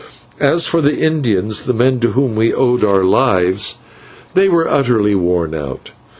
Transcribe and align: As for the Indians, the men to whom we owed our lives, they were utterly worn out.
As 0.39 0.65
for 0.65 0.81
the 0.81 0.97
Indians, 0.97 1.65
the 1.65 1.75
men 1.75 1.99
to 1.99 2.13
whom 2.13 2.33
we 2.35 2.51
owed 2.51 2.83
our 2.83 3.03
lives, 3.03 3.75
they 4.33 4.49
were 4.49 4.67
utterly 4.67 5.13
worn 5.13 5.53
out. 5.53 5.91